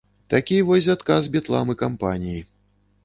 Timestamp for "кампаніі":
1.85-2.41